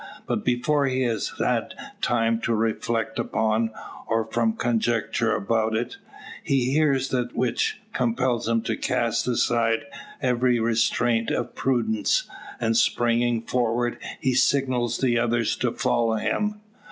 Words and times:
But 0.25 0.43
before 0.43 0.87
he 0.87 1.03
has 1.03 1.31
time 2.01 2.41
to 2.41 2.55
reflect 2.55 3.19
upon, 3.19 3.69
or 4.07 4.25
form 4.25 4.53
conjectures 4.53 5.37
about 5.37 5.75
it, 5.75 5.97
he 6.43 6.71
hears 6.73 7.09
that 7.09 7.35
which 7.35 7.79
compels 7.93 8.47
him 8.47 8.63
to 8.63 8.75
cast 8.75 9.27
aside 9.27 9.85
every 10.19 10.59
restraint 10.59 11.29
of 11.29 11.53
prudence; 11.53 12.27
and 12.59 12.75
springing 12.75 13.43
forward, 13.43 13.99
he 14.19 14.33
signals 14.33 14.97
the 14.97 15.19
others 15.19 15.55
to 15.57 15.71
follow 15.71 16.15
him. 16.15 16.61